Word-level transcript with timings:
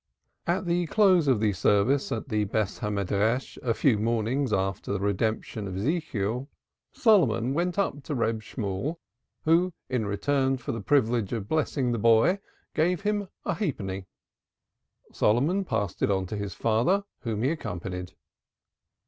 At 0.47 0.65
the 0.65 0.87
close 0.87 1.27
of 1.27 1.39
the 1.39 1.53
service 1.53 2.11
at 2.11 2.27
the 2.29 2.45
Beth 2.45 2.79
Hamidrash 2.79 3.59
a 3.61 3.75
few 3.75 3.99
mornings 3.99 4.51
after 4.51 4.91
the 4.91 4.99
Redemption 4.99 5.67
of 5.67 5.77
Ezekiel, 5.77 6.49
Solomon 6.91 7.53
went 7.53 7.77
up 7.77 8.01
to 8.05 8.15
Reb 8.15 8.41
Shemuel, 8.41 8.99
who 9.45 9.73
in 9.89 10.07
return 10.07 10.57
for 10.57 10.71
the 10.71 10.81
privilege 10.81 11.33
of 11.33 11.47
blessing 11.47 11.91
the 11.91 11.99
boy 11.99 12.39
gave 12.73 13.01
him 13.01 13.27
a 13.45 13.53
halfpenny. 13.53 14.07
Solomon 15.13 15.63
passed 15.65 16.01
it 16.01 16.09
on 16.09 16.25
to 16.25 16.35
his 16.35 16.55
father, 16.55 17.03
whom 17.19 17.43
he 17.43 17.51
accompanied. 17.51 18.13